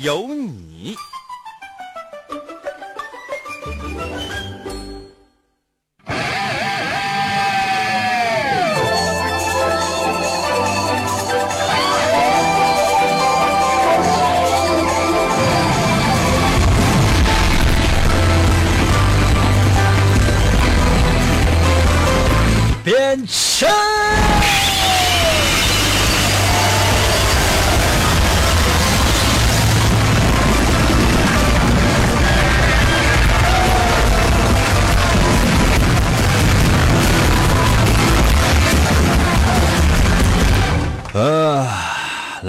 [0.00, 0.96] 有你。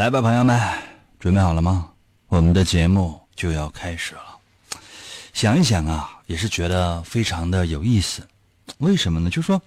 [0.09, 0.59] 来吧，朋友们，
[1.19, 1.91] 准备好了吗？
[2.29, 4.39] 我们的节目就要开始了。
[5.33, 8.27] 想一想啊，也是觉得非常的有意思。
[8.79, 9.29] 为什么呢？
[9.29, 9.61] 就是说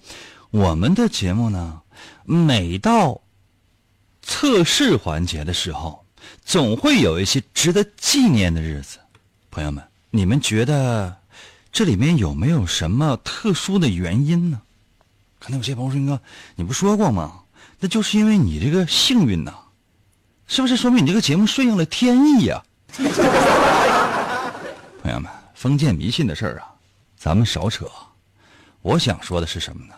[0.51, 1.81] 我们的节目呢，
[2.25, 3.21] 每到
[4.21, 6.03] 测试环节的时候，
[6.43, 8.99] 总会有一些值得纪念的日子。
[9.49, 11.15] 朋友们，你们觉得
[11.71, 14.61] 这里面有没有什么特殊的原因呢？
[15.39, 16.21] 可能有些朋友说：“哥，
[16.55, 17.39] 你不说过吗？
[17.79, 19.53] 那就是因为你这个幸运呐，
[20.53, 20.77] 是不是？
[20.77, 22.61] 说明你这个节目顺应了天意呀？”
[25.01, 26.69] 朋友们，封建迷信的事儿啊，
[27.17, 27.89] 咱们少扯。
[28.83, 29.95] 我想说的是什么呢？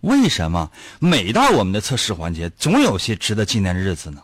[0.00, 4.20] 为什么每到我们的测试环节，总有些值得纪念的日子呢？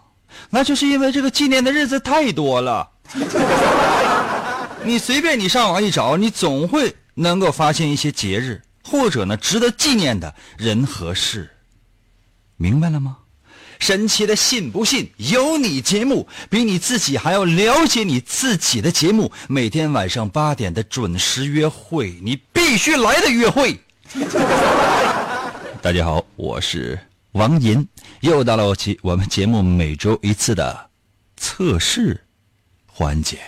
[0.51, 2.91] 那就是因为这个纪念的日子太多了。
[4.83, 11.49] 你随便你上网一找，你总会能够发现一些节日，或者呢值得纪念的人和事。
[12.57, 13.19] 明白了吗？
[13.79, 19.33] 神奇的信不信由你节目，比你自己还要了解你自己的节目。
[19.49, 23.79] 每天晚上八点的准时约会，你必须来的约会。
[25.81, 26.99] 大家好，我是
[27.33, 27.87] 王银，
[28.21, 30.91] 又到了我节我们节目每周一次的
[31.37, 32.25] 测试
[32.87, 33.39] 环节。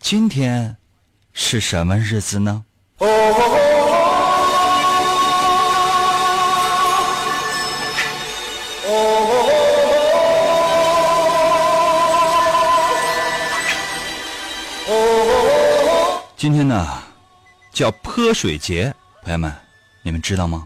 [0.00, 0.76] 今天
[1.32, 2.64] 是什么日子呢？
[16.46, 16.86] 今天呢，
[17.72, 19.52] 叫泼水节，朋友们，
[20.02, 20.64] 你们知道吗？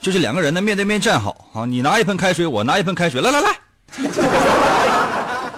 [0.00, 3.50] 就是两个人呢面对面站好啊，你拿一盆开水，我拿一盆开水，来来来，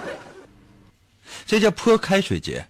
[1.45, 2.65] 这叫泼开水节。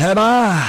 [0.00, 0.66] 来吧。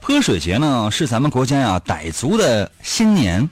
[0.00, 3.48] 泼水节呢，是咱们国家呀傣族的新年。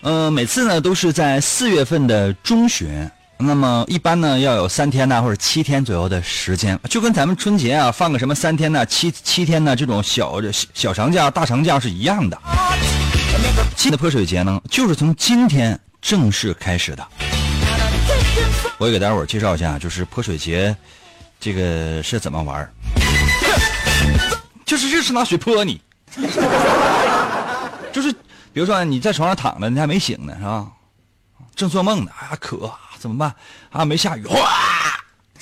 [0.00, 3.08] 呃，每次呢都是在四月份的中旬。
[3.38, 10.40] 那么一般呢要有三天呢或者七天左右的时间，就跟咱们春节啊放个什么三天呢、七七天呢这种小
[10.74, 12.38] 小长假、大长假是一样的。
[13.76, 17.06] 新的泼水节呢，就是从今天正式开始的。
[18.78, 20.74] 我也给大家伙介绍一下，就是泼水节
[21.44, 22.72] 这个是怎么玩
[24.64, 25.82] 就是日是拿水泼你，
[27.92, 28.12] 就是
[28.52, 30.70] 比如说你在床上躺着，你还没醒呢，是吧？
[31.56, 32.72] 正做梦呢，啊渴。
[32.96, 33.34] 怎么办？
[33.70, 34.38] 啊，没下雨，哗，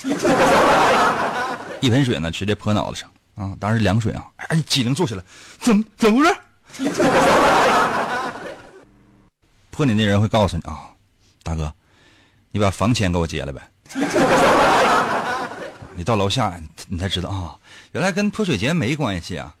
[1.79, 3.55] 一盆水呢，直接泼脑袋上啊！
[3.59, 4.25] 当时凉水啊！
[4.37, 5.23] 哎，机灵坐起来，
[5.59, 6.35] 怎怎么回事？
[9.69, 10.79] 泼你那人会告诉你啊，
[11.43, 11.71] 大哥，
[12.49, 13.61] 你把房钱给我结了呗。
[16.01, 17.53] 你到楼下，你才知道啊，
[17.91, 19.53] 原来跟泼水节没关系啊。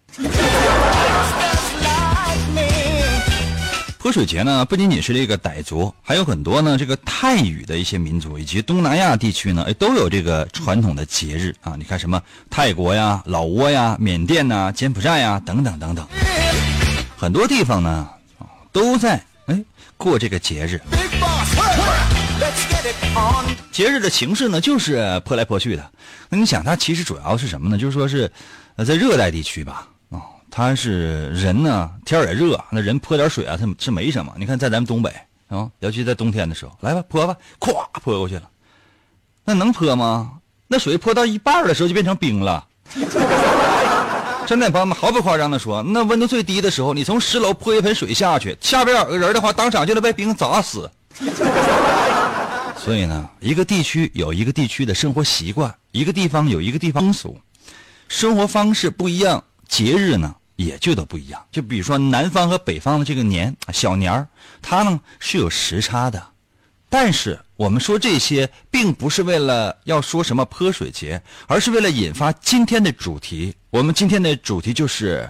[3.99, 11.75] 泼水节呢，不仅仅是这个傣族，还有很多呢这个泰语的一些民族以及东南亚地区呢，都有这个传统的节日啊。
[11.77, 16.07] 你看什么泰国呀、老挝呀、缅甸呐、柬埔寨呀等等等等，
[17.15, 18.09] 很多地方呢
[18.71, 19.63] 都在哎
[19.95, 20.81] 过这个节日。
[23.71, 25.91] 节日的形式呢，就是泼来泼去的。
[26.29, 27.77] 那你想，它其实主要是什么呢？
[27.77, 28.31] 就是说是
[28.85, 29.87] 在热带地区吧。
[30.09, 34.33] 啊，它是人呢，天也热，那人泼点水啊，他是没什么。
[34.37, 35.13] 你看，在咱们东北
[35.47, 38.43] 啊，尤其在冬天的时候，来吧，泼吧，咵泼过去了。
[39.45, 40.33] 那能泼吗？
[40.67, 42.65] 那水泼到一半的时候就变成冰了。
[44.47, 50.89] 真的，朋友们，毫不夸张的说，那温度最低的时候，你从十楼泼一盆水下去，下边有个人的话，当场就能被冰砸死。
[52.83, 57.39] 所以呢，一个地区有一个地区的生活习惯，一个地方有一个地方风俗，
[58.07, 61.45] 生活方式不一样，节日呢也就都不一样。
[61.51, 64.27] 就比如说南方和北方的这个年小年儿，
[64.63, 66.29] 它呢是有时差的。
[66.89, 73.53] 但是我们说这些，并不是为了要说什么泼水节，而是为了引发今天的主题。
[73.69, 75.29] 我们今天的主题就是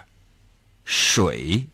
[0.85, 1.67] 水。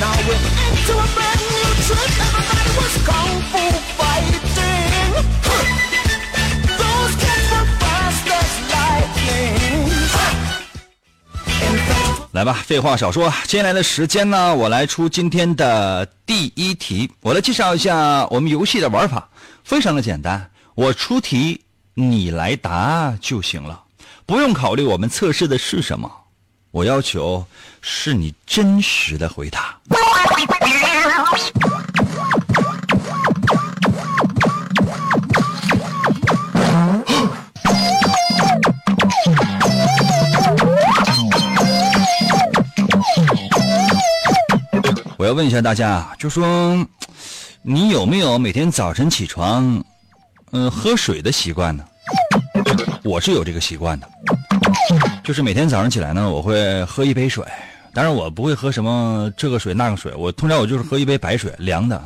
[0.00, 3.64] Now we're into a brand new trip everybody was kung fu
[3.98, 4.74] fighting
[12.32, 17.08] 来吧废话少说接下来的时间呢我来出今天的第一题。
[17.20, 19.28] 我来介绍一下我们游戏的玩法
[19.62, 21.60] 非常的简单我出题
[21.94, 23.84] 你来答就行了。
[24.26, 26.23] 不用考虑我们测试的是什么。
[26.74, 27.46] 我要求
[27.80, 29.78] 是你真实的回答。
[45.16, 46.84] 我要问一下大家，就说
[47.62, 49.80] 你有没有每天早晨起床，
[50.50, 51.84] 嗯，喝水的习惯呢？
[53.04, 54.08] 我是有这个习惯的，
[55.24, 57.42] 就是每天早上起来呢，我会喝一杯水，
[57.94, 61.98] 当然我不会喝什么这个水那个水，我通常我就是喝一杯白水，凉的，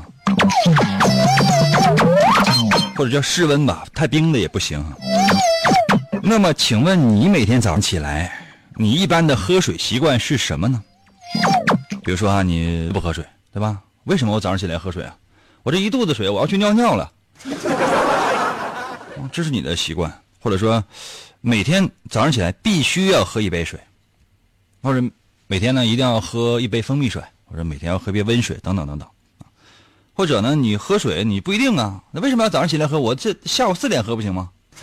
[2.94, 4.84] 或者叫室温吧，太冰的也不行。
[6.22, 8.32] 那么，请问你每天早上起来，
[8.76, 10.80] 你一般的喝水习惯是什么呢？
[12.04, 13.80] 比如说啊，你不喝水，对吧？
[14.04, 15.12] 为什么我早上起来喝水啊？
[15.64, 17.10] 我这一肚子水，我要去尿尿了。
[19.32, 20.82] 这是你的习惯，或者说
[21.40, 23.79] 每天早上起来必须要喝一杯水，
[24.82, 25.00] 或者
[25.46, 29.08] 每天呢一定要喝一杯蜂蜜水，或者每天要喝杯温水，等等等等。
[30.14, 32.99] 或者呢，你喝水你不一定啊，那为什么要早上起来喝？
[32.99, 34.50] 我这下午四点喝不行吗？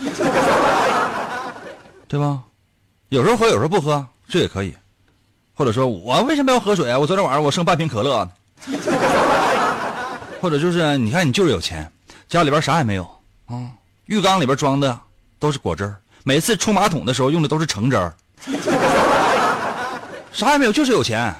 [2.08, 2.42] 对吧？
[3.10, 4.74] 有时候喝，有时候不喝，这也可以。
[5.54, 6.98] 或者说我为什么要喝水啊？
[6.98, 8.26] 我昨天晚上我剩半瓶可乐。
[10.40, 11.90] 或者就是你看你就是有钱，
[12.28, 13.06] 家里边啥也没有
[13.44, 13.70] 啊，
[14.06, 14.98] 浴缸里边装的
[15.38, 15.94] 都是果汁
[16.28, 18.12] 每次冲马桶的时候用的都是橙汁儿。
[20.32, 21.32] 啥也没有就是有钱，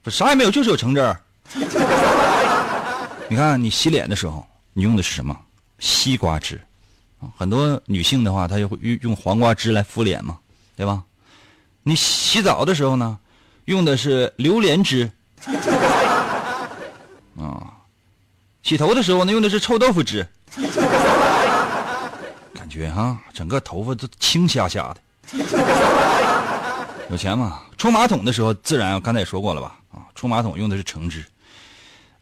[0.00, 1.20] 不啥也没有就是有橙汁儿。
[3.28, 5.36] 你看你洗脸的时候你用的是什么？
[5.80, 6.60] 西瓜汁，
[7.36, 10.38] 很多女性的话她就会用用黄瓜汁来敷脸嘛，
[10.76, 11.02] 对吧？
[11.82, 13.18] 你洗澡的时候呢，
[13.64, 15.10] 用的是榴莲汁，
[17.36, 17.74] 啊，
[18.62, 20.62] 洗头的时候呢，用的是臭豆腐汁，感
[22.78, 25.00] 觉哈，整个头发都青虾虾的，
[27.10, 27.60] 有钱吗？
[27.76, 31.24] 冲马桶的时候，自然刚才也说过了吧，啊，冲马桶用的是橙汁，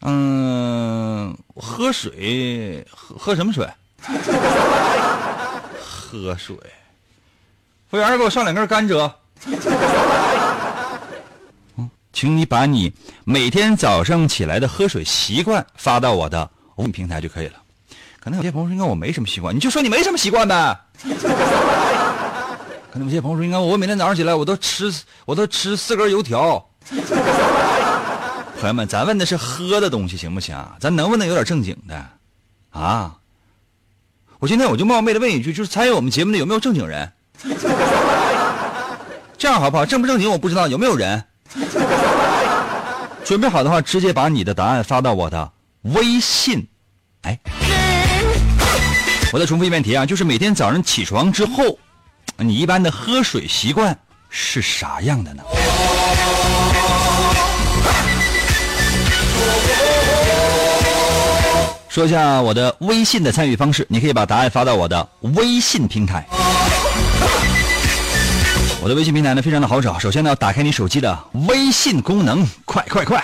[0.01, 3.67] 嗯，喝水喝喝什么水？
[5.79, 6.55] 喝水，
[7.89, 9.11] 服务员给我上两根甘蔗。
[11.77, 12.91] 嗯，请你把你
[13.23, 17.61] 每天早上起来的喝水习惯发到我的微信平台就可以了。
[18.27, 20.77] 可能有些朋友说，应该我没什么习惯，你就说你没什么习惯呗。
[22.91, 24.93] 可能有些朋友说，应该我每天早上起来我都吃
[25.23, 26.61] 我都吃四根油条。
[28.59, 30.61] 朋友们，咱问的是喝的东西行不行？
[30.77, 32.05] 咱能不能有点正经的？
[32.71, 33.15] 啊！
[34.39, 37.09] 我今天我就冒昧的问一句，就是参与我们节目的有没有正经人？
[39.39, 39.85] 这样好不好？
[39.85, 41.23] 正不正经我不知道，有没有人？
[43.23, 45.49] 准备好的话，直接把你的答案发到我的
[45.83, 46.67] 微信。
[47.23, 47.39] 哎，
[49.33, 51.77] 我再重复一遍题啊，就是每天早上起床之后，
[52.37, 53.97] 你一般的喝水习惯
[54.29, 55.43] 是啥样的呢？
[61.89, 66.25] 说一下我的微信的参与方式，你可以把答案发到我的微信平台。
[68.81, 73.21] 我的微信平台呢非常的好找，首先呢打开你手机的微信功能，快快快！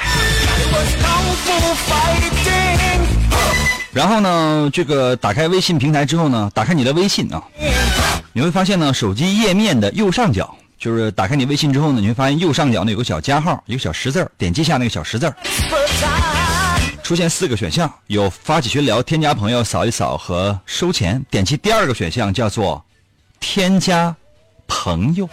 [3.94, 7.42] 然后呢，这个打开微信平台之后呢，打开你的微信啊，
[8.34, 15.32] 你会发现呢，手机页面的右上角，就是打开你微信之后呢，你会发现右上角呢有个小加号，一个小十字点击下那个小十字
[17.04, 21.24] 出现四个选项，有发起群聊、添加朋友、扫一扫和收钱。
[21.30, 22.84] 点击第二个选项叫做
[23.40, 24.16] 添加。
[24.66, 25.30] 朋友，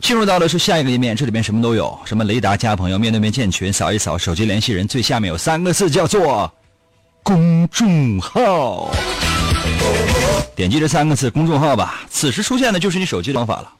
[0.00, 6.52] 进入到的是下一个页面，这里面什么都有，什么雷达加朋友、面对面建群、扫一扫手机联系人，最下面有三个字叫做
[7.22, 8.90] 公众号。
[10.54, 13.72] 点击这三个字公众号吧，此时出现的就是你手机的方法了。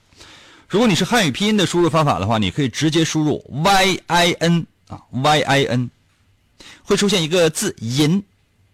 [0.69, 5.91] 如果你是汉语拼音的输入方法的话，你可以直接输入 y i n 啊 y i n，
[6.83, 8.23] 会出现一个字银，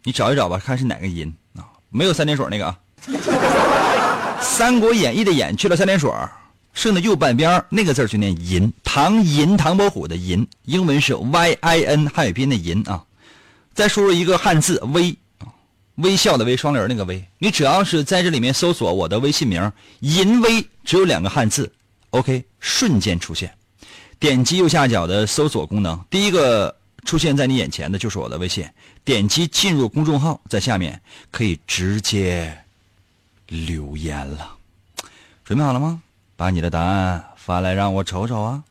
[0.03, 1.65] 你找一找吧，看是哪个银啊？
[1.91, 2.77] 没有三点水那个啊。
[4.43, 6.11] 《三国演义》的演去了三点水，
[6.75, 13.03] 剩的右半边那个字就念银，唐银唐伯虎的银，英文是 y i n 汉语拼音的银啊。
[13.73, 15.17] 再输入一个汉字微。
[15.97, 21.73] 微笑的微，双人那个微，你只要是在这里面搜索我的微信名“银微”，只有两个汉字
[22.11, 23.55] ，OK，瞬间出现。
[24.19, 28.69] 点击右下角的搜索功能，第一个出现在你眼前的就是我的微信。
[29.05, 31.01] 点击进入公众号，在下面
[31.31, 32.59] 可以直接
[33.47, 34.57] 留言了。
[35.45, 36.03] 准备好了吗？
[36.37, 38.65] 把你的答案发来，让我瞅瞅啊！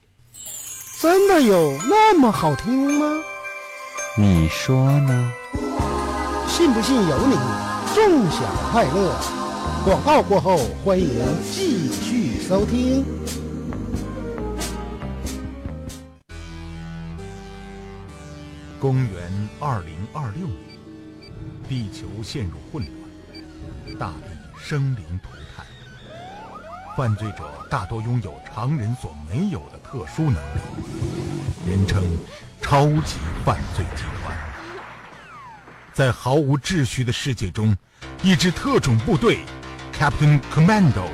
[1.01, 3.05] 真的有那么好听吗？
[4.17, 5.31] 你说呢？
[6.47, 7.35] 信不信由你，
[7.93, 8.41] 纵享
[8.71, 9.15] 快乐。
[9.85, 11.07] 广告过后，欢迎
[11.51, 13.05] 继续收听。
[18.79, 21.31] 公元二零二六年，
[21.69, 25.65] 地球陷入混乱，大地生灵涂炭。
[26.95, 30.59] 犯罪者大多拥有常人所没有的特殊能力，
[31.67, 32.03] 人称
[32.61, 34.37] “超级犯罪集团”。
[35.91, 37.75] 在毫无秩序的世界中，
[38.21, 39.39] 一支特种部队
[39.97, 41.07] Captain Commando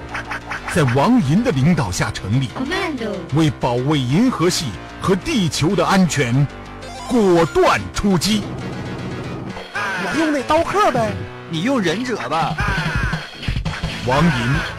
[0.73, 2.49] 在王银的领导下成立，
[3.33, 4.71] 为保卫银河系
[5.01, 6.45] 和地球的安全，
[7.07, 8.43] 果断出击。
[9.73, 11.13] 我用那刀客呗，
[11.49, 12.53] 你用忍者吧。
[14.05, 14.78] 王银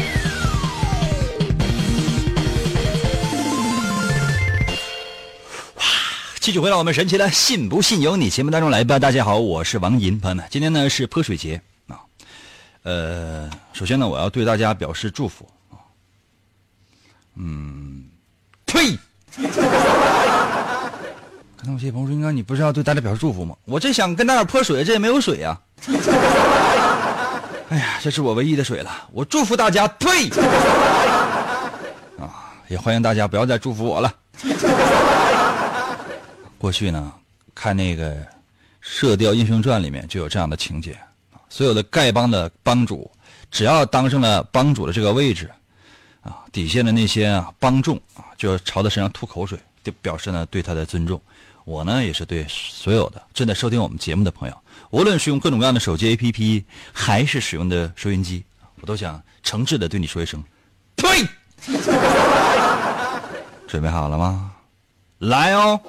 [6.41, 8.97] 继续回到我们神奇的“信不信由你”节目当中来吧。
[8.97, 12.01] 大家好，我是王银，朋友们，今天呢是泼水节啊。
[12.81, 15.47] 呃，首先呢，我要对大家表示祝福。
[17.35, 18.05] 嗯，
[18.65, 18.97] 呸！
[19.35, 19.51] 看
[21.63, 25.55] 到有些朋友说：“应该你不是要对大家表示祝福吗？”我这想跟大家泼水，这也没有水呀。
[27.69, 28.89] 哎呀，这是我唯一的水了。
[29.11, 30.27] 我祝福大家，呸！
[32.19, 34.11] 啊，也欢迎大家不要再祝福我了。
[36.61, 37.11] 过去呢，
[37.55, 38.13] 看那个
[38.81, 40.95] 《射雕英雄传》里面就有这样的情节：
[41.49, 43.09] 所有的丐帮的帮主，
[43.49, 45.49] 只要当上了帮主的这个位置。
[46.21, 51.19] 啊，底下的那些啊帮众啊，就朝他身上吐口水，就表示呢对他的尊重。
[51.65, 54.55] 我呢也是对所有的正在收听我们节目的朋友，
[54.91, 56.63] 无论是用各种各样的手机 APP，
[56.93, 58.45] 还是使用的收音机，
[58.81, 60.43] 我都想诚挚的对你说一声，
[60.95, 61.27] 呸！
[63.67, 64.51] 准备好了吗？
[65.17, 65.81] 来哦！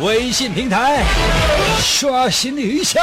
[0.00, 1.02] 微信平台
[1.80, 3.00] 刷新一下。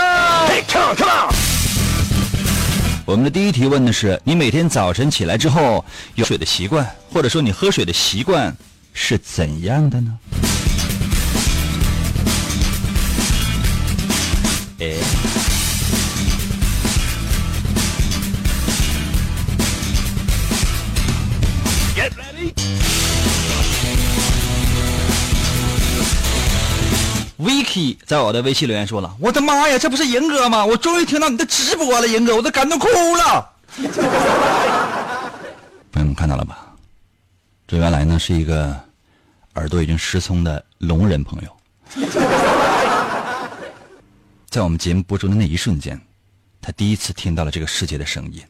[3.06, 5.84] 我们的第一提问的是：你每天早晨起来之后
[6.16, 8.56] 有水的习惯，或者说你喝水的习惯
[8.94, 10.20] 是怎样的呢？
[14.80, 14.94] 哎。
[27.40, 30.66] Vicky 在我的微信留言说了：“我的妈呀，这不是银哥吗？
[30.66, 33.50] 我终于听到你的直播了，银哥，我都感动哭了。
[35.92, 36.60] ”朋友们看到了吧？
[37.68, 38.80] 这原来呢是一个
[39.56, 41.58] 耳朵已经失聪的聋人朋友，
[44.50, 46.00] 在我们节目播出的那一瞬间，
[46.62, 48.44] 他第一次听到了这个世界的声音，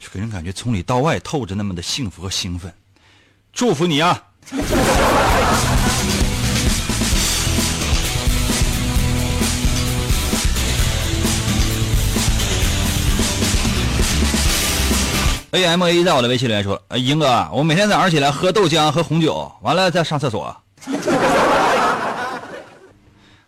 [0.00, 2.72] 就给人感觉从里到外透着那么的幸福和兴奋。
[3.52, 4.22] 祝福你啊！
[15.56, 20.54] ！A M A 在我的微信里面说：“英哥，我每天早上起来喝豆浆和红酒，完了再上厕所。”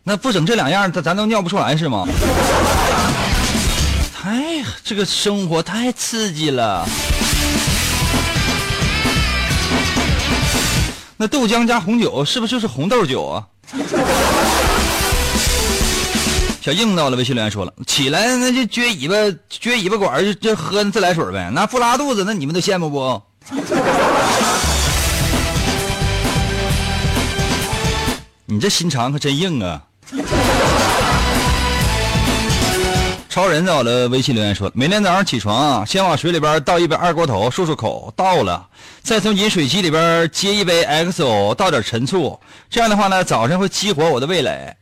[0.02, 2.06] 那不整这两样，咱咱都尿不出来是吗？
[4.16, 6.86] 太这个生活太刺激了。
[11.18, 13.44] 那豆浆加红酒是不是就是红豆酒啊？
[16.68, 19.14] 小硬到了，微信留言说了，起来那就撅尾巴
[19.50, 23.22] 撅尾巴管就就喝自来水呗，那不拉肚子，那你们都羡慕不？
[28.44, 29.80] 你这心肠可真硬啊！
[33.30, 38.66] 超人到了，微信留言说，每天早上起床啊，先往水里边倒一杯二锅头漱漱口，倒了，
[39.02, 44.76] 再从饮水机里边接一杯 XO，倒点陈醋，这样的话呢，早上会激活我的味蕾。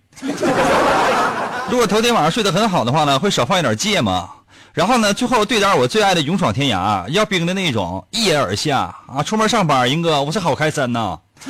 [1.68, 4.28] 如果头天晚上睡得很好的话呢，会少放一点芥末。
[4.72, 9.22] 然后呢，最后兑点我最爱的勇闯天涯，要冰的那种，一饮而下啊！
[9.22, 11.18] 出门上班，英哥，我是好开心呐。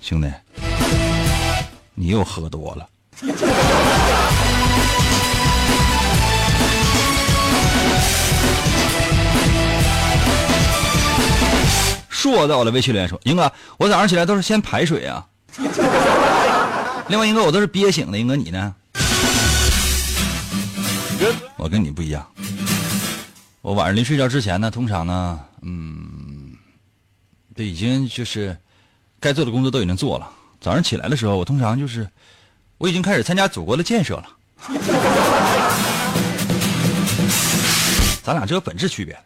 [0.00, 0.26] 兄弟，
[1.94, 2.88] 你又喝多了。
[12.08, 15.24] 说到了，微信留言说：“英哥，我早上起来都是先排水啊。
[17.08, 18.74] 另外，一个我都是憋醒的，英哥你呢？
[21.56, 22.26] 我跟你不一样，
[23.60, 26.56] 我晚上临睡觉之前呢，通常呢，嗯，
[27.54, 28.56] 这已经就是
[29.20, 30.28] 该做的工作都已经做了。
[30.60, 32.08] 早上起来的时候，我通常就是
[32.78, 34.26] 我已经开始参加祖国的建设了。
[38.24, 39.16] 咱俩这有本质区别。”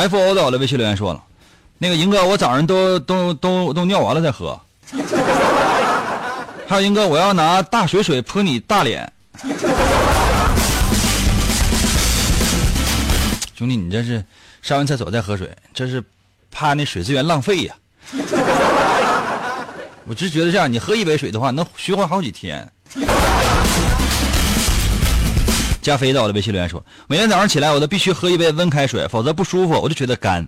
[0.00, 1.22] F O 到了，微信留言说了，
[1.76, 4.58] 那个英哥，我早上都都都都尿完了再喝。
[6.66, 9.12] 还有英哥，我要拿大水水泼你大脸。
[13.54, 14.24] 兄弟，你这是
[14.62, 16.02] 上完厕所再喝水，这是
[16.50, 17.74] 怕那水资源浪费呀。
[20.06, 22.66] 我只觉得这样，你喝一杯水的话，能循环好几天。
[25.82, 30.46] 加菲到了，微信留言说：“每天早上起来，我都必须喝一杯温开水，否则不舒服，我就觉得干。”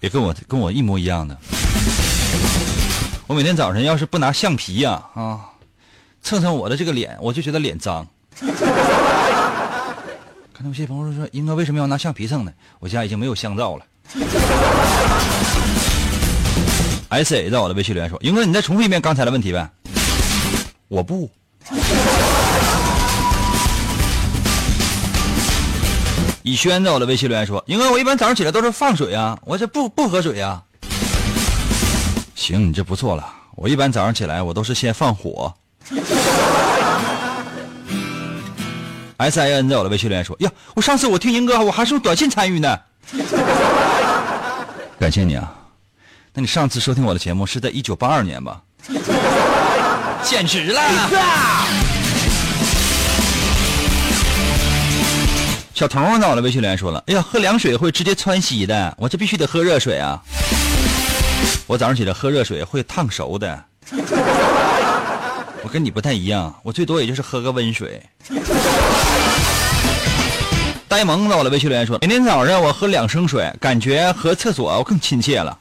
[0.00, 1.36] 也跟我跟我一模一样的。
[3.26, 5.40] 我每天早上要是不拿橡皮呀啊，
[6.22, 8.06] 蹭蹭我的这个脸，我就觉得脸脏。
[8.40, 8.48] 刚
[10.62, 13.84] 才有些朋友说：“英哥为什么要拿橡皮蹭呢？”我家已经没有香皂了。
[17.10, 19.70] S A 在我的微信留言说：“英哥，你再重复一遍刚才的问题呗。”
[20.88, 21.30] 我不。
[26.42, 30.62] 以轩在我的微信留言说：“英哥，我一般早上起来都是放水啊，我这不不喝水啊。”
[32.34, 33.26] 行，你这不错了。
[33.56, 35.52] 我一般早上起来我都是先放火。
[39.18, 42.78] S I N 在我的微信留言说：“呀，我上次我听英哥，我还是用短信参与呢。”
[44.98, 45.52] 感谢你啊！
[46.32, 48.62] 那你上次收听我的节目是在一九八二年吧？
[50.24, 50.80] 简直了！
[55.80, 60.22] 小彤在我的微信留言说了：“哎呀，喝凉水会直接窜稀的，我这必须得喝热水啊！
[61.66, 63.64] 我早上起来喝热水会烫熟的。
[65.64, 67.98] 我跟你不太一样，我最多也就是喝个温水。”
[70.86, 75.58] 呆萌在我的微信留言说：“每天早上我喝两升水，感觉和厕所更亲切了。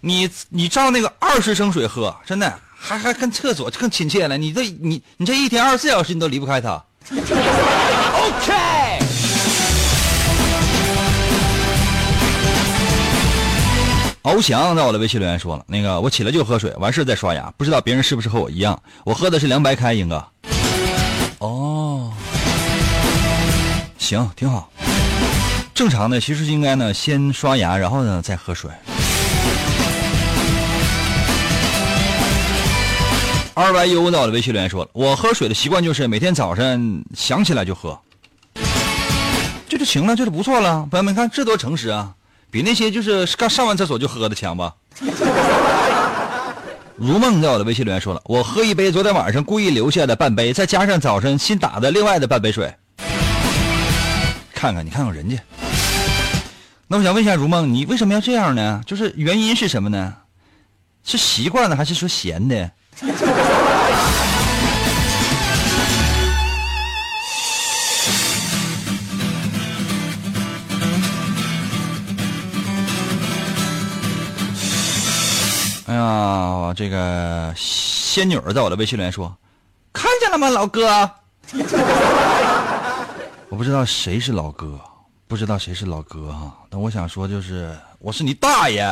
[0.00, 4.36] 你你照那个二十升水喝，真的还还跟厕所更亲切了。
[4.36, 6.82] 你这你你这一天二十四小时你都离不开它。”
[7.14, 8.69] OK。
[14.22, 17.50] 翱翔在我的微信留言说了：“那个我起来就喝水，完事再刷牙。
[17.56, 18.80] 不知道别人是不是和我一样？
[19.04, 20.22] 我喝的是凉白开，英哥。
[21.38, 22.12] 哦，
[23.96, 24.70] 行，挺好。
[25.72, 28.70] 正常的其实应该呢，先刷牙，然后呢再喝水。
[33.54, 37.98] 二 YU 在我的微信留言说了：我喝水的习惯就是每天早上想起来就喝，
[39.66, 40.86] 这就行了，这就不错了。
[40.90, 42.12] 朋友们看，这多诚实啊！
[42.50, 44.74] 比那些就是刚上完厕所就喝的强吧？
[46.96, 52.74] 如梦在我的微信留言说了：“我喝一杯昨天晚上故意留下的半杯，再加上早晨新打的另外的半杯水。”
[54.52, 55.36] 看看你看看人家。
[56.86, 58.82] 那我想问一下如梦，你为什么要这样呢？
[58.84, 60.14] 就是原因是什么呢？
[61.02, 62.70] 是习惯了还是说闲的？
[75.90, 79.36] 哎呀，这个仙女儿在我的微信里面说
[79.92, 81.10] ：“看见了吗，老哥？
[83.48, 84.78] 我不知道谁是老哥，
[85.26, 86.54] 不知道谁是老哥哈。
[86.70, 88.82] 但我想说，就是我是你大爷。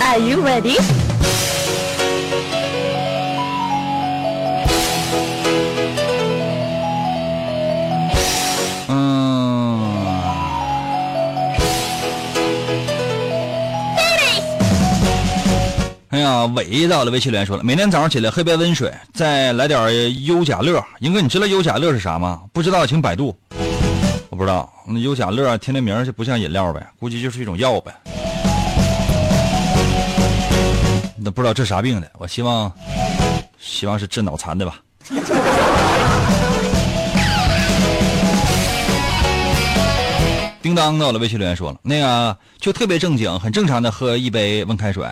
[0.00, 0.80] Are you ready?
[16.20, 20.84] 呀，伟到了微信留言说了，每天早上起来喝杯温水，再来点优甲乐。
[21.00, 22.42] 英哥，你知道优甲乐是啥吗？
[22.52, 23.36] 不知道请百度。
[24.28, 27.92] 我不知道，那优甲乐听那名儿就不像饮料呗，估计就是一种药呗。
[31.16, 32.72] 那不知道治啥病的，我希望，
[33.58, 34.80] 希望是治脑残的吧。
[40.62, 45.06] 叮当到了，微信留言说了，那个就特别正经、很正常的喝一杯温开水，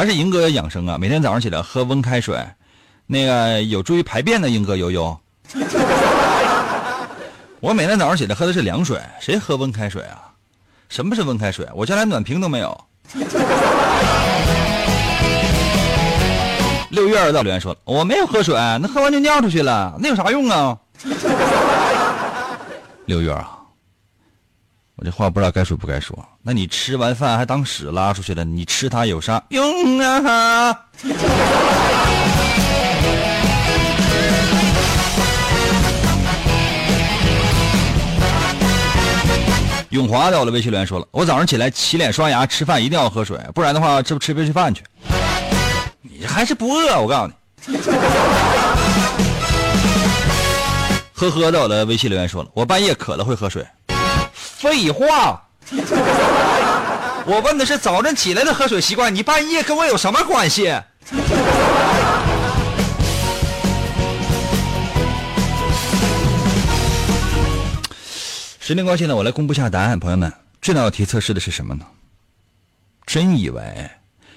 [0.00, 2.42] 还是英哥养生啊，每天早上起来喝温开水，
[3.06, 5.14] 那个有助于排便的，英哥悠悠。
[7.60, 10.32] 我每天早上起来喝的是凉水，谁喝温开水啊？
[10.88, 11.68] 什么是温开水？
[11.74, 12.84] 我家连暖瓶都没有。
[16.88, 20.78] 六月二到留言说，我没有喝水，那喝完就尿出去了，那有啥用啊？
[23.04, 23.59] 六月啊，
[25.00, 26.14] 我这话不知道该说不该说。
[26.42, 30.78] 那你吃完饭还当屎拉出去了，你吃它有啥用啊？
[39.88, 44.82] 永华到了微信留言说了，我早上起来洗脸刷牙吃饭一定要喝水，不然的话吃不吃不下饭去。
[46.02, 47.32] 你还是不饿，我告诉
[47.68, 47.78] 你。
[51.14, 53.66] 呵呵到了微信留言说了，我半夜渴了会喝水。
[54.60, 55.42] 废话，
[57.24, 60.64] 我问的是早晨起来的喝水习惯，你半夜跟我有什么关系？
[68.60, 71.86] 时间关系呢，我来公布下答案，朋友们，这道题测试的是什么呢？
[73.06, 73.90] 真以为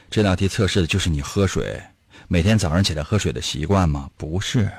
[0.09, 1.83] 这道题测试的就是你喝水，
[2.29, 4.09] 每天早上起来喝水的习惯吗？
[4.15, 4.71] 不是，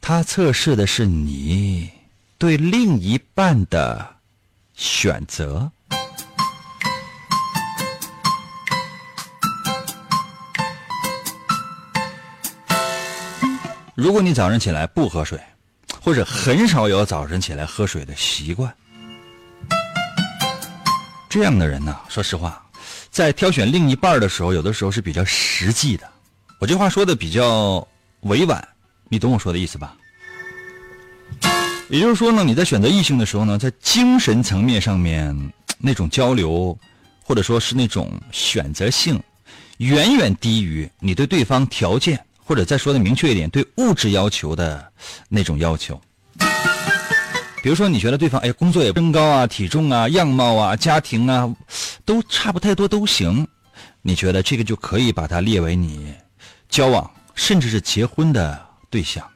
[0.00, 1.88] 它测试的是你
[2.38, 4.06] 对另一半的
[4.74, 5.70] 选择。
[13.94, 15.40] 如果你早上起来不喝水，
[16.02, 18.72] 或者很少有早晨起来喝水的习惯，
[21.30, 22.62] 这样的人呢，说实话，
[23.10, 26.06] 在挑选另一半的时候，有的时候是比较实际的。
[26.60, 27.86] 我这话说的比较
[28.20, 28.66] 委婉，
[29.08, 29.96] 你懂我说的意思吧？
[31.90, 36.76] 也就是说呢，你在选择异性的时候呢，在精神层面上面那种交流，
[37.22, 39.22] 或者说是那种选择性，
[39.78, 42.20] 远远低于你对对方条件。
[42.48, 44.92] 或者再说的明确一点，对物质要求的
[45.28, 46.00] 那种要求，
[47.60, 51.52] 比如说你觉得对方哎工作也身高啊、体重啊、样貌啊、家庭啊，
[52.04, 53.44] 都差不太多都行，
[54.00, 56.14] 你觉得这个就可以把它列为你
[56.68, 59.28] 交往甚至是结婚的对象，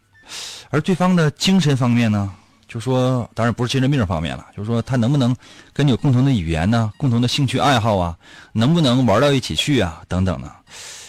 [0.69, 2.33] 而对方的精神方面呢，
[2.73, 5.35] 就说当然不是精神病方面了，就是说他能不能
[5.73, 8.17] 跟你有共同的语言呢、共同的兴趣爱好啊，
[8.53, 10.53] 能不能玩到一起去啊等等呢？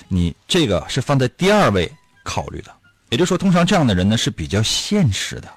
[0.07, 1.89] 你这个是放在第二位
[2.23, 2.73] 考虑的，
[3.09, 5.47] 也就是说，通常这样的人呢是比较现实的，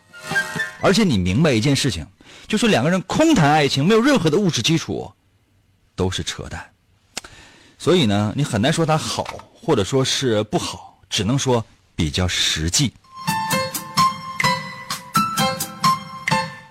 [0.82, 2.06] 而且你明白一件事情，
[2.46, 5.10] 就是两个人空谈爱情，没有任何的物质基础，
[5.96, 6.62] 都是扯淡。
[7.78, 11.64] 所以呢，你很难说他好，或者说是不好，只能说
[11.96, 12.92] 比较实际。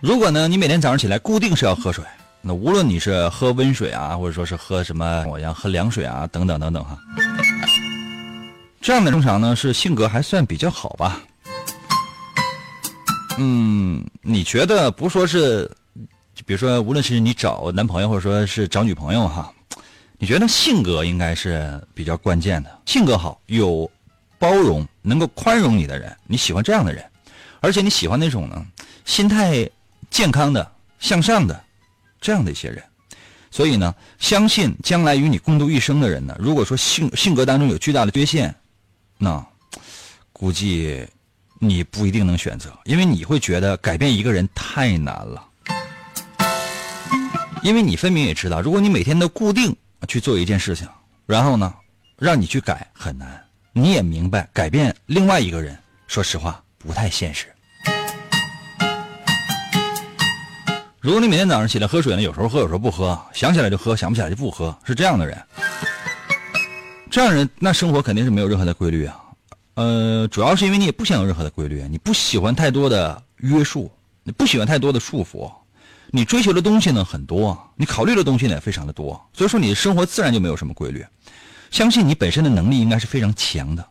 [0.04, 2.04] 如果呢，你每天早上起来固定是要喝水，
[2.42, 7.00] 那无论你是喝温水啊，或者说是喝什么我要喝凉水啊，等等等等哈。
[8.82, 11.22] 这样的通常呢是性格还算比较好吧。
[13.38, 15.72] 嗯，你觉得不说是，
[16.46, 19.54] 比如说无论是你找男朋友或者说是找女朋友哈，
[20.18, 22.80] 你觉得性格应该是比较关键的。
[22.86, 23.90] 性格好、有
[24.38, 27.06] 包容、能够宽容你的人，你喜欢这样的人，
[27.62, 28.66] 而且你喜欢那种呢
[29.06, 29.66] 心态
[30.14, 31.60] 健康的、向上的
[32.22, 32.82] 这样的一些人。
[33.50, 38.54] 所以呢，相信将来与你共度一生的人呢，如果说性性格当中有巨大的缺陷，
[39.18, 39.44] 那
[40.32, 41.04] 估计
[41.60, 45.50] 你不一定能选择，因为你会觉得改变一个人太难了。
[47.64, 49.76] 因为你分明也知道，如果你每天都固定
[50.08, 50.88] 去做一件事情，
[51.26, 51.74] 然后呢，
[52.18, 53.44] 让你去改很难。
[53.72, 57.53] 你也明白，改变另外一个人，说实话不太现实。
[61.04, 65.38] 如果你每天早上起来喝水呢，有时候喝，有时候不喝，想起来就喝，想不起来就不喝，是这样的人。
[67.12, 69.20] 这样人那生活肯定是没有任何的规律啊，
[69.74, 73.92] 呃，主要是因为你也不想有任何的规律，你不喜欢太多的约束，
[74.24, 75.52] 你不喜欢太多的束缚，
[76.10, 81.06] 你追求的东西呢很多，你考虑的东西呢也非常的多，所以说你的生活自然就没有什么规律。
[81.70, 83.86] 相信你本身的能力应该是非常强的，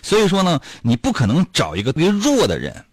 [0.00, 2.84] 所以说呢，你不可能找一个特别弱的人，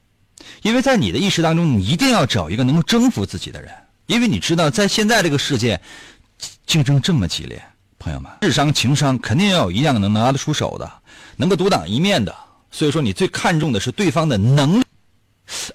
[0.62, 3.72] 因为在你的意识当中，你一定要找一个能够征服自己的人，
[4.08, 5.80] 因为你知道在现在这个世界
[6.66, 7.62] 竞争这么激烈。
[7.98, 10.90] 朋友们，智商、情商肯定要有一样能拿得出手的，
[11.36, 12.34] 能够独当一面的。
[12.72, 14.84] 所以说，你最看重的是对方的能力，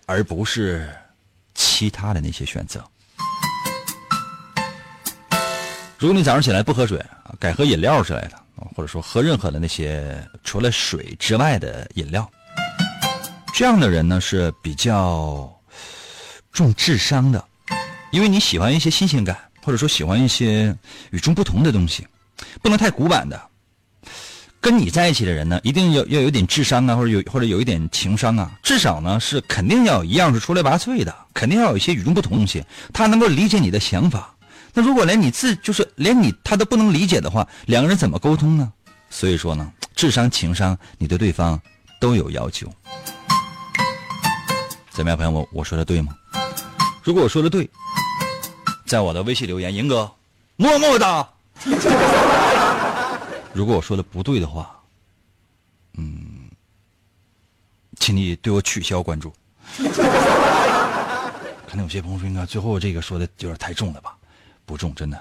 [0.07, 0.89] 而不是
[1.55, 2.83] 其他的那些选择。
[5.99, 7.05] 如果你早上起来不喝水，
[7.39, 8.43] 改喝饮料之类的，
[8.75, 12.31] 或者说喝任何的那些除了水之外的饮料，
[13.57, 15.49] 这样的人呢是比较
[16.51, 17.45] 重智商的，
[18.11, 20.77] 因为你喜欢一些新鲜感，或者说喜欢一些
[21.13, 22.05] 与众不同的东西。
[22.61, 23.41] 不能太古板的，
[24.61, 34.35] 跟你在一起的人呢，一定要要有点智商啊，或者有或者有一点情商啊，至少呢是肯定要一样是出类拔萃的，肯定要有一些与众不同的东西，他能够理解你的想法。
[34.73, 38.73] 那如果连你自就是连你他都不能理解的话，两个人怎么沟通呢？
[39.11, 41.61] 所以说呢，智商情商你对对方
[42.01, 42.69] 都有要求。
[44.95, 46.17] 怎么样，朋友们，我说的对吗？
[47.03, 47.69] 如果我说的对，
[48.87, 50.09] 在我的微信留言，银哥，
[50.55, 51.29] 么么哒。
[53.53, 54.81] 如果我说的不对的话，
[55.99, 56.49] 嗯，
[57.99, 59.33] 请你对我取消关注。
[61.67, 64.17] 可能有些朋友说，应该最后这个说的有点太重了吧？
[64.65, 65.21] 不重，真的。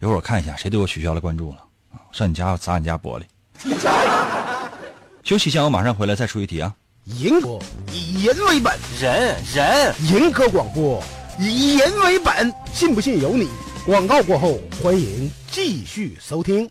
[0.00, 1.64] 一会儿我看一下谁对我取消了关注了，
[2.12, 3.24] 上你家砸你家玻璃。
[5.24, 6.74] 休息一下，我马上回来再出一题啊。
[7.16, 7.58] 银播
[7.90, 11.02] 以人为本，人人银科广播
[11.40, 13.48] 以人为本，信不信由你。
[13.86, 16.68] 广告过后，欢迎继续收听。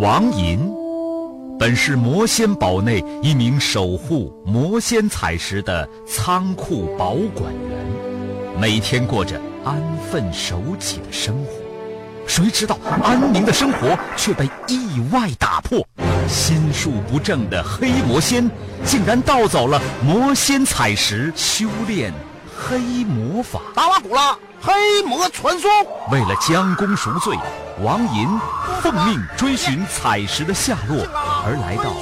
[0.00, 0.58] 王银，
[1.58, 11.61] 本是魔仙堡内一名守护魔仙彩石的仓库保管员，每天过着安分守己的生活。
[12.26, 15.86] 谁知道安宁的生活却被意外打破，
[16.28, 18.50] 心术不正的黑魔仙
[18.84, 22.12] 竟然盗走了魔仙彩石，修炼
[22.56, 23.60] 黑魔法。
[23.74, 24.36] 达瓦古拉。
[24.64, 25.68] 黑魔传说，
[26.12, 27.36] 为了将功赎罪，
[27.82, 28.28] 王银
[28.80, 31.04] 奉命追寻彩石的下落，
[31.44, 31.92] 而来到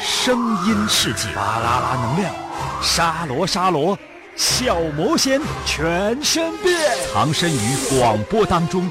[0.00, 1.28] 声音世界。
[1.34, 2.34] 巴啦啦能量，
[2.80, 3.98] 沙罗沙罗，
[4.34, 6.74] 小魔仙全身变。
[7.12, 8.90] 藏身于广播当中，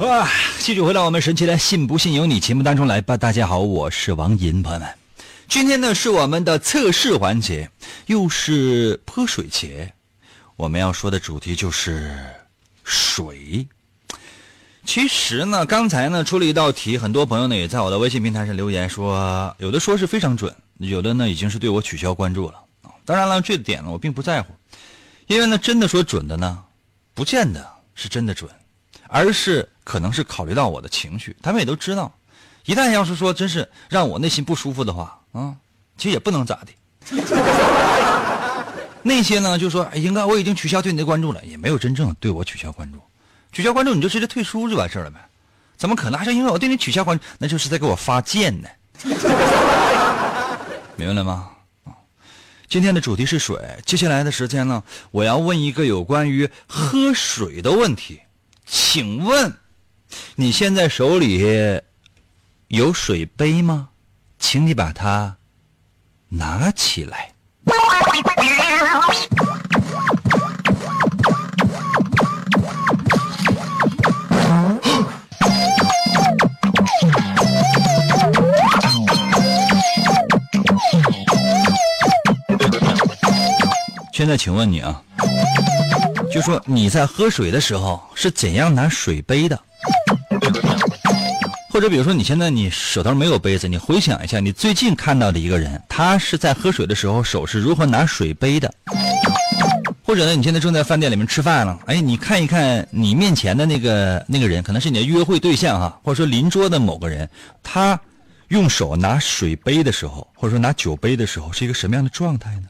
[0.00, 0.26] 哇！
[0.60, 3.18] 继续回到我们神奇的“信不信由你”节目当中来吧。
[3.18, 4.88] 大家好，我是王银，朋友们，
[5.46, 7.70] 今天呢是我们的测试环节，
[8.06, 9.92] 又是泼水节，
[10.56, 12.18] 我们要说的主题就是。
[12.82, 13.68] 水，
[14.86, 22.54] 其实呢，刚才呢出了一道题，很多朋友呢也在我的微信平台上留言说，有的说是非常准，有的呢已经是对我取消关注了
[23.04, 24.54] 当然了，这点呢我并不在乎，
[25.26, 26.64] 因为呢真的说准的呢，
[27.12, 28.50] 不见得是真的准，
[29.06, 31.36] 而是可能是考虑到我的情绪。
[31.42, 32.12] 他们也都知道，
[32.64, 35.54] 一旦要是说真是让我内心不舒服的话啊，
[35.96, 36.68] 其实也不能咋的。
[39.02, 42.98] 那些呢，就说哎，应该我已经取消对你的关注了，也没有真正对我取消关注。
[43.52, 45.18] 取消关注你就直接退出就完事了呗？
[45.76, 47.24] 怎么可能还是因为我对你取消关注？
[47.38, 48.68] 那就是在给我发贱呢。
[50.96, 51.48] 明白了吗？
[52.68, 58.20] 今天的主题是水，接下来的时间呢，我要问一个有关于喝水的问题。
[58.66, 59.52] 请问，
[60.36, 61.44] 你现在手里
[62.68, 63.88] 有水杯吗？
[64.38, 65.36] 请你把它
[66.28, 67.32] 拿起来。
[84.12, 85.02] 现在，请问你啊，
[86.30, 89.58] 就说你在喝水的时候是怎样拿水杯的？
[91.72, 98.72] 或者比如说，你现在你手头没有杯子，你回想一下，你最近看到的一个人，他是在喝水的时候手是如何拿水杯的？
[100.04, 107.30] 或者呢，你现在正在饭店里面吃饭了，哎，你看一看你面前的那个那个人，可能是你的约会对象哈，或者说邻桌的某个人，
[107.62, 107.98] 他
[108.48, 112.62] 用手拿水杯的时候，或者说拿酒杯的时候，是一个什么样的状态呢？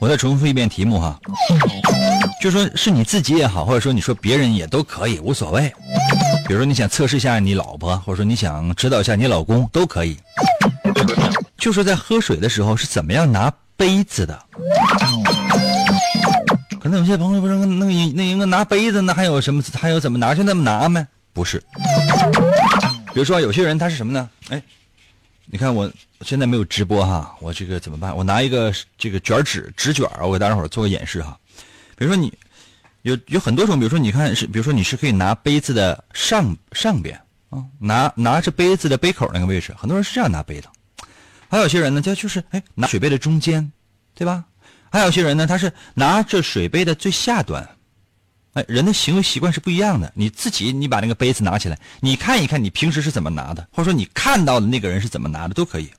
[0.00, 1.18] 我再重复一遍题目哈，
[2.40, 5.72] 就说是你自己也好，或者说你说别人也都可以，无所谓。
[6.46, 10.16] 比如说你想测试一下你老婆，或者说你想指导一下你老公，都可以。
[11.56, 14.40] 就说在喝水的时候是怎么样拿杯子的？
[16.80, 19.62] 可能有些朋友不是那个那应该拿杯子，那还有什么？
[19.74, 21.06] 还有怎么拿就那么拿吗？
[21.32, 21.58] 不是。
[23.12, 24.30] 比如说有些人他是什么呢？
[24.48, 24.62] 哎，
[25.46, 25.90] 你看我
[26.22, 28.16] 现在没有直播哈，我这个怎么办？
[28.16, 31.36] 我拿一个这个卷纸纸卷我给大家伙做个演示哈。
[31.98, 32.32] 比如说你
[33.02, 40.70] 有有很多种，比如说你看是，比如说你是可以拿杯子的上上边啊，拿拿着杯子的杯口那个位置，很多人是这样拿杯的。
[41.48, 43.72] 还有些人呢，他就是哎拿水杯的中间，
[44.14, 44.44] 对吧？
[44.90, 47.68] 还有些人呢，他是拿着水杯的最下端。
[48.54, 50.10] 哎，人的行为习惯是不一样的。
[50.14, 55.90] 你自己，你把那个杯子拿起来，你看一看，你平时是怎么拿的，或者说你看到的那个人是怎么拿的，都可以。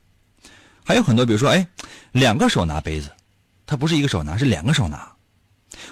[0.84, 1.66] 还有很多，比如说，哎，
[2.12, 3.10] 两个手拿杯子，
[3.66, 5.10] 他不是一个手拿，是两个手拿。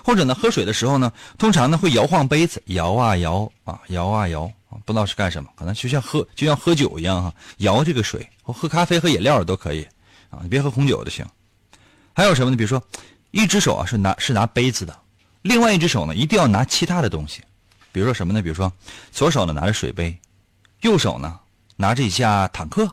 [0.04, 9.86] 或者呢，喝水的时候呢，通常呢会摇晃杯子，摇啊摇啊，摇啊摇啊，不知道是干什么，可能就像喝就像喝酒一样哈，摇这个水，或喝咖啡、喝饮料都可以
[10.30, 11.24] 啊，你别喝红酒就行。
[12.14, 12.56] 还有什么呢？
[12.56, 12.82] 比如说，
[13.30, 14.98] 一只手啊是拿是拿杯子的。
[15.42, 17.42] 另外一只手呢，一定要拿其他的东西，
[17.92, 18.42] 比如说什么呢？
[18.42, 18.72] 比如说，
[19.12, 20.18] 左手呢拿着水杯，
[20.80, 21.38] 右手呢
[21.76, 22.92] 拿着一架坦克，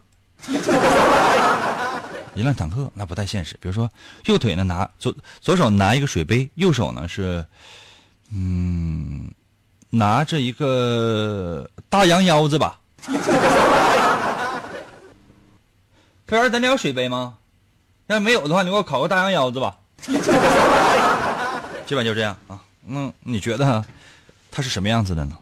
[2.36, 3.58] 一辆坦克那不太现实。
[3.60, 3.89] 比如说，
[4.26, 7.45] 右腿呢拿左左手拿一个水杯，右手呢是
[8.32, 9.32] 嗯
[9.89, 12.80] 拿着一个大羊腰子吧。
[16.28, 17.38] 服务员，咱这有水杯吗？
[18.08, 19.78] 要是没有的话，你给我烤个大羊腰子吧。
[21.88, 23.86] 基本就这样啊，那你觉得
[24.52, 25.38] 他是什么样子的呢？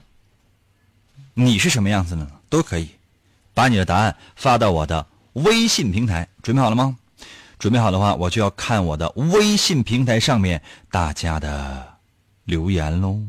[1.33, 2.31] 你是什么样子的呢？
[2.49, 2.89] 都可以，
[3.53, 6.95] 把你的答案发到我的微信平台，准备好了吗？
[7.59, 11.95] 准备好的话，我就要看我的微信平台上面大家的
[12.43, 13.19] 留言喽，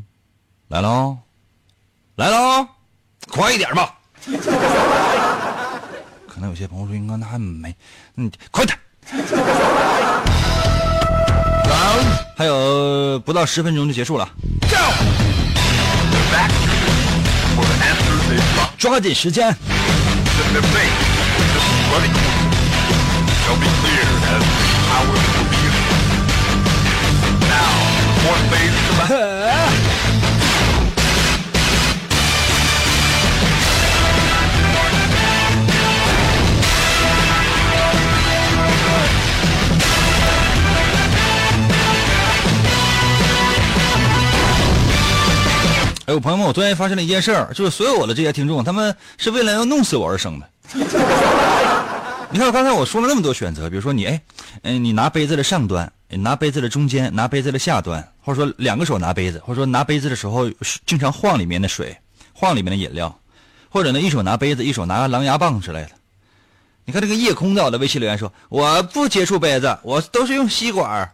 [0.67, 1.17] 来喽，
[2.15, 2.67] 来喽，
[3.29, 3.97] 快一点吧！
[6.27, 7.73] 可能有些朋友说，应该那还没，
[8.17, 8.77] 嗯，快点。
[12.37, 14.27] 还有不到十分钟就结束了，
[18.77, 19.55] 抓紧时间。
[21.37, 22.11] This is bloody
[23.43, 25.63] Shelby Theater has the be
[27.49, 27.71] Now,
[28.27, 29.34] one phase
[46.05, 50.47] 哎，我朋友们，我突然发现了一件事儿，就是所有我的这些听众，他们是为了要弄死我而生的。
[52.29, 54.21] 你看，刚才我说了那么多选择，比如说你，哎，
[54.61, 60.47] 嗯，你拿杯子的上端，你拿杯子的中间，拿杯子的下端，或者说两个手拿杯子，或者说拿杯子的时候
[60.85, 61.97] 经常晃里面的水，
[62.33, 63.19] 晃里面的饮料，
[63.69, 65.89] 或者呢一手拿杯子，一手拿个狼牙棒之类的。
[66.83, 71.11] 你看这个夜空在我的微信留言说，我不接触杯子，我都是用吸管。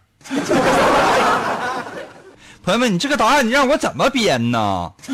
[2.63, 4.91] 朋友们，你这个答案你让我怎么编呢？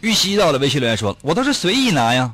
[0.00, 2.30] 玉溪到了微信留言说：“我都是随意拿呀，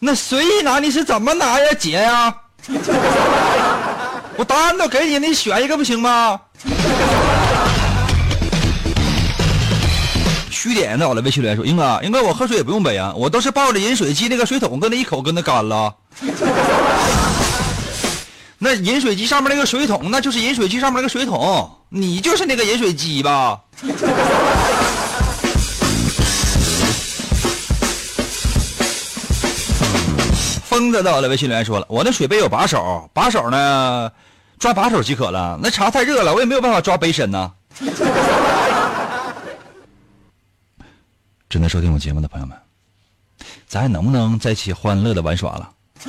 [0.00, 2.34] 那随意拿你是怎么拿呀，姐呀？
[4.36, 6.38] 我答案都给你，你选一个不行吗？”
[10.60, 15.94] 虚点到了微信留言说：“英哥，英哥，我喝水也不用杯啊，我都是抱着饮水机那个水桶，跟那一口跟那干了。
[18.58, 23.56] 那饮水机上面那个水桶，那就是饮水机上面那个水桶，你就是那个饮水机吧？”
[30.64, 34.10] 疯子到了微信留言说了：“我那水杯有把手，把手呢，
[34.58, 35.56] 抓把手即可了。
[35.62, 37.52] 那茶太热了，我也没有办法抓杯身呢。”
[41.48, 42.54] 正在收听我节目的朋友们，
[43.66, 45.70] 咱还能不能在一起欢乐的玩耍了？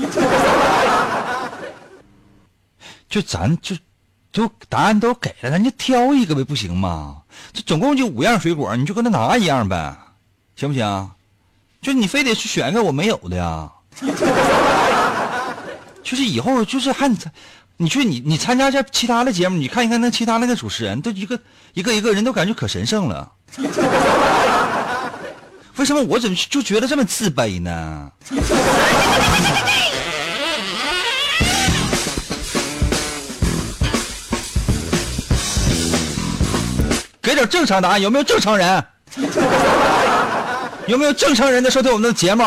[3.09, 3.75] 就咱就
[4.31, 7.21] 就答案都给了，咱就挑一个呗，不行吗？
[7.53, 9.97] 这总共就五样水果，你就跟他拿一样呗，
[10.57, 11.11] 行不行？
[11.81, 13.71] 就你非得去选一个我没有的呀？
[16.03, 17.09] 就是以后就是还
[17.77, 21.39] 你去你你参加一下其他的节目，你看一看那其他那个主持人，都一个
[21.73, 23.31] 一个一个人都感觉可神圣了。
[25.79, 28.11] 为什么我怎么就觉得这么自卑呢？
[37.21, 38.83] 给点正常答案，有没有正常人？
[40.85, 42.43] 有没有正常人在收听我们的节目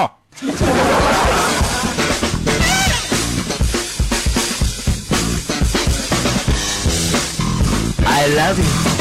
[8.04, 8.91] ？I love you。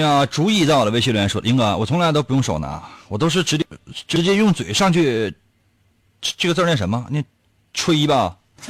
[0.00, 3.66] 呀，主意到了，微信留言说：“英哥，我从来都不用手拿，我都是直接
[4.08, 5.32] 直接用嘴上去。
[6.20, 7.06] 这个字念什么？
[7.08, 7.24] 念
[7.72, 8.36] 吹吧，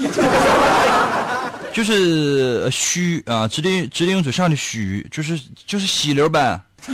[1.72, 6.60] 就是呃嘘啊，直接直接用嘴上去嘘，就是就是吸溜呗。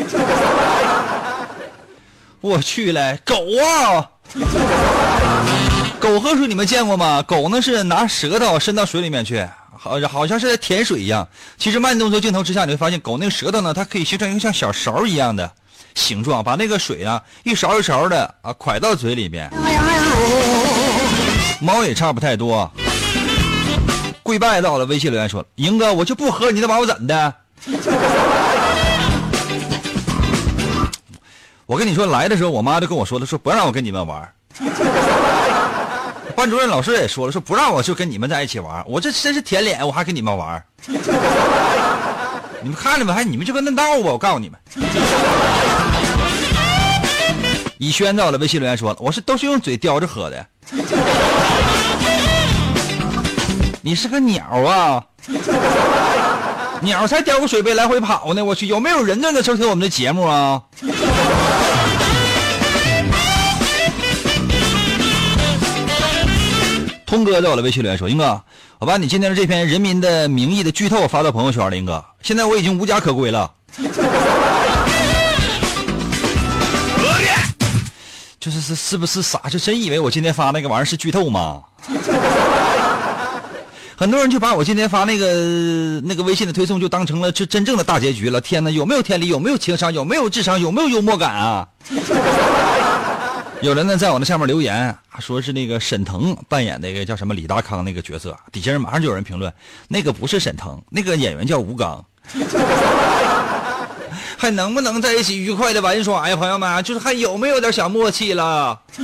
[2.40, 4.08] 我去嘞，狗啊！
[6.00, 7.22] 狗喝水你们见过吗？
[7.22, 9.46] 狗呢是拿舌头伸到水里面去。”
[9.86, 11.26] 好，好像是在舔水一样。
[11.56, 15.50] 其实慢动作镜头之下，你会发现狗那个舌头呢，它可以形成一个像小勺一样的
[15.94, 19.50] 形状，把那个水啊一勺一勺的啊蒯到嘴里边。
[21.60, 22.70] 猫也差不太多。
[24.22, 27.32] 跪拜到了，微信留言说：“赢哥，我就不喝，你能把我怎的？”
[31.64, 34.28] 我跟你说，来的时候我妈就跟我说了，说不让我跟你们玩。
[36.36, 40.62] 班主任老师也说了，说不让我就跟你们在一起玩，我这真是舔脸，我还跟你们玩。
[42.62, 43.14] 你们看着吧？
[43.14, 44.60] 还你们就跟那闹吧，我告诉你们。
[47.78, 50.46] 以轩在我的，微信留言说了，我是都是用嘴叼着喝的。
[53.80, 55.02] 你是个鸟啊！
[56.82, 60.60] 鸟才叼个水杯来回跑呢，我去，有没有人正在收听我们的节目啊？
[67.06, 68.42] 通哥在我的微信留言说：“英哥，
[68.80, 73.48] 我把你今天的这篇《人民的名义》的剧透发到朋友圈了，英哥，现在我已经无家可归了。
[78.40, 79.38] 就是是是不是傻？
[79.48, 81.62] 就真以为我今天发那个玩意儿是剧透吗？
[83.98, 88.40] 很多人就把我今天发那个那个微信的推送就当成了这真正的大结局了。
[88.40, 89.28] 天哪，有没有天理？
[89.28, 89.94] 有没有情商？
[89.94, 90.60] 有没有智商？
[90.60, 91.66] 有没有幽默感啊？
[93.62, 99.52] 有人呢在我那下面留言，说是那个沈腾扮演那个叫什么李达康那个角色，底下人马上就有人评论，
[99.88, 102.04] 那个不是沈腾，那个演员叫吴刚。
[104.38, 106.84] 还能不能在一起愉快的玩耍呀，朋友们？
[106.84, 108.78] 就是还有没有点小默契了？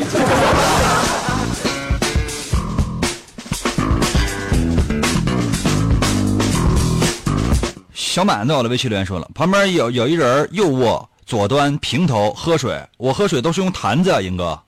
[7.95, 11.09] 小满在我的微信留言说了，旁边有有一人又卧。
[11.33, 14.61] 左端平头喝水，我喝水都是用坛子啊，英哥。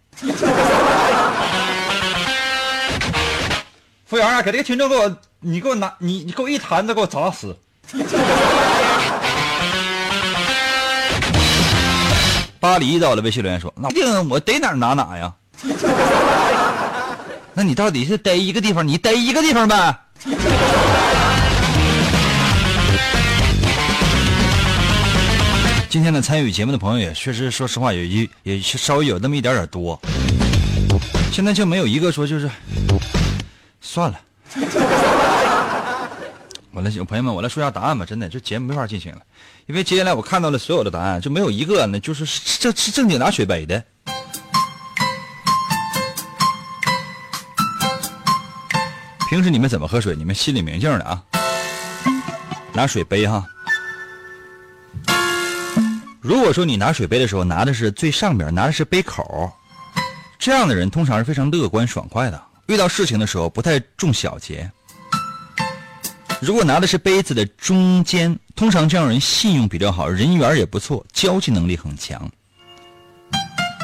[4.07, 7.55] 服务员啊，给这个群众给我，你给我拿，你你给我一坛子给我砸死。
[12.59, 15.31] 巴黎到了，微信留言说：“那定我逮哪儿拿哪呀。
[17.53, 19.95] ”那你到底是逮一个地方，你逮一个地方呗。
[25.95, 29.97] 今天呢，参与节目的朋友也确实，说实话，有一也稍微有那么一点点多。
[31.31, 32.51] 现在就没有一个说就是
[33.81, 34.21] 算了。
[36.73, 38.05] 我来，朋友们，我来说一下答案吧。
[38.05, 39.21] 真的，这节目没法进行了，
[39.67, 42.27] 因为接下来我看到了所有的答案，就没有一个呢，就是
[42.59, 43.81] 这是正经拿水杯的。
[49.31, 50.17] 平时你们怎么喝水？
[50.17, 51.23] 你们心里明镜的啊。
[52.73, 53.47] 拿水杯哈。
[56.25, 59.53] 如果说你拿水杯的时候拿的是最上边，拿的是杯口，
[60.39, 64.71] 这样的人通常是非常乐观爽快的，遇到事情的时候不太重小节。
[66.41, 72.27] 如果拿的是杯子的中间，通常这样人信用比较好，人缘也不错，交际能力很强。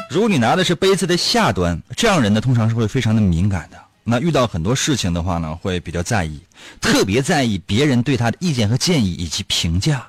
[0.09, 6.41] 如果你拿的是杯子的下端，这样人呢通常是会非常的敏感的，那遇到很多事情的话呢，会比较在意，
[6.81, 10.07] 特别在意别人对他的意见和建议以及评价。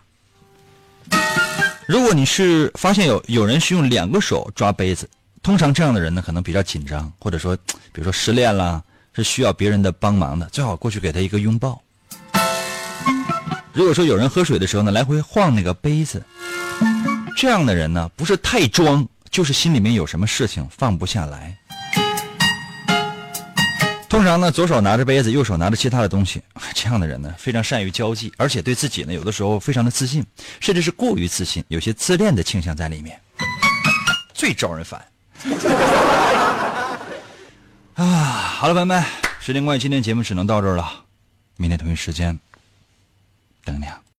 [1.87, 5.09] 如果你是发现有有人是用两个手抓杯子，
[5.43, 7.57] 通常这样的人呢可能比较紧张，或者说，
[7.93, 11.83] 比如说失恋啦，是需要别人的帮忙的，最好过去给他一个拥抱。
[13.72, 16.22] 如果说有人喝水的时候呢，来回晃那个杯子，
[17.37, 21.59] 这样的人呢不是太装，就是心里面有什么事情放不下来。
[24.12, 26.42] 通常呢，左手拿着杯子，右手拿着其他的东西，
[26.76, 30.22] 这样的人呢，非常善于交际，而且对自己呢，有的时候非常的自信，
[30.60, 33.18] 甚至是过于自信，有些自恋的倾向在里面，
[34.34, 35.02] 最招人烦。
[37.94, 39.02] 啊，好了，朋友们，
[39.40, 41.04] 时间关系，今天节目只能到这儿了，
[41.56, 42.38] 明天同一时间
[43.64, 43.98] 等你啊。